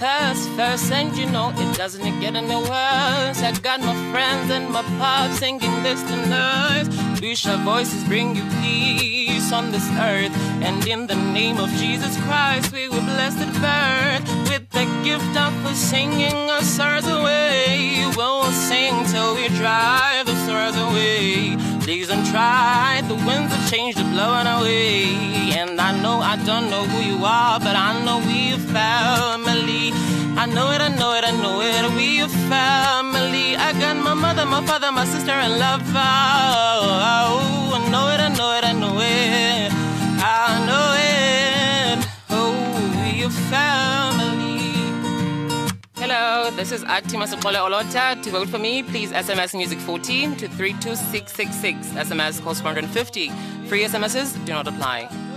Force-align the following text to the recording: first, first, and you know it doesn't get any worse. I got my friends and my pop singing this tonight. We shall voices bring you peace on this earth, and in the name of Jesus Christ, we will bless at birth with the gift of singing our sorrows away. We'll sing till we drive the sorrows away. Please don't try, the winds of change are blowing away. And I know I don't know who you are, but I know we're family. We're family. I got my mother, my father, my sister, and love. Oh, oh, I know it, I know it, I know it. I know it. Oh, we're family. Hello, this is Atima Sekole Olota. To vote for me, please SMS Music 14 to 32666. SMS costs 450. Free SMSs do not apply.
first, 0.00 0.48
first, 0.56 0.90
and 0.90 1.14
you 1.14 1.26
know 1.30 1.52
it 1.54 1.76
doesn't 1.76 2.20
get 2.20 2.34
any 2.34 2.56
worse. 2.56 3.38
I 3.48 3.52
got 3.62 3.80
my 3.80 3.94
friends 4.10 4.50
and 4.50 4.70
my 4.70 4.82
pop 4.98 5.30
singing 5.32 5.82
this 5.82 6.02
tonight. 6.04 6.88
We 7.20 7.34
shall 7.34 7.58
voices 7.58 8.02
bring 8.04 8.34
you 8.34 8.44
peace 8.62 9.52
on 9.52 9.70
this 9.72 9.86
earth, 10.10 10.34
and 10.66 10.86
in 10.88 11.06
the 11.06 11.16
name 11.16 11.58
of 11.58 11.68
Jesus 11.82 12.16
Christ, 12.24 12.72
we 12.72 12.88
will 12.88 13.06
bless 13.12 13.36
at 13.46 13.52
birth 13.68 14.24
with 14.48 14.64
the 14.70 14.86
gift 15.04 15.34
of 15.36 15.52
singing 15.76 16.38
our 16.54 16.62
sorrows 16.62 17.06
away. 17.06 18.10
We'll 18.16 18.50
sing 18.52 19.04
till 19.12 19.34
we 19.34 19.48
drive 19.60 20.24
the 20.24 20.36
sorrows 20.46 20.78
away. 20.88 21.56
Please 21.84 22.08
don't 22.08 22.26
try, 22.26 23.02
the 23.06 23.16
winds 23.26 23.52
of 23.52 23.70
change 23.70 23.96
are 23.98 24.10
blowing 24.14 24.46
away. 24.46 25.04
And 25.60 25.78
I 25.78 25.92
know 26.00 26.20
I 26.20 26.36
don't 26.48 26.70
know 26.70 26.84
who 26.84 27.00
you 27.10 27.24
are, 27.24 27.60
but 27.60 27.76
I 27.76 28.02
know 28.04 28.18
we're 28.26 28.56
family. 28.72 28.99
We're 32.20 32.28
family. 32.28 33.56
I 33.56 33.72
got 33.72 33.96
my 33.96 34.14
mother, 34.14 34.44
my 34.44 34.64
father, 34.66 34.92
my 34.92 35.04
sister, 35.04 35.30
and 35.32 35.58
love. 35.58 35.82
Oh, 35.86 35.94
oh, 37.12 37.72
I 37.74 37.90
know 37.90 38.08
it, 38.08 38.20
I 38.20 38.28
know 38.28 38.56
it, 38.56 38.64
I 38.64 38.72
know 38.72 39.00
it. 39.00 39.72
I 40.22 40.66
know 40.68 40.88
it. 41.98 42.08
Oh, 42.30 42.52
we're 42.96 43.30
family. 43.50 44.70
Hello, 45.96 46.50
this 46.50 46.72
is 46.72 46.84
Atima 46.84 47.26
Sekole 47.26 47.56
Olota. 47.56 48.20
To 48.22 48.30
vote 48.30 48.48
for 48.48 48.58
me, 48.58 48.82
please 48.82 49.12
SMS 49.12 49.56
Music 49.56 49.78
14 49.78 50.36
to 50.36 50.48
32666. 50.48 51.88
SMS 51.88 52.42
costs 52.42 52.60
450. 52.60 53.30
Free 53.66 53.84
SMSs 53.84 54.44
do 54.44 54.52
not 54.52 54.68
apply. 54.68 55.29